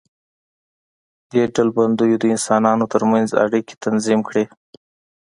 دې 1.31 1.43
ډلبندیو 1.53 2.21
د 2.21 2.23
انسانانو 2.33 2.85
تر 2.93 3.01
منځ 3.11 3.27
اړیکې 3.43 3.73
تنظیم 3.85 4.19
کړې. 4.27 4.43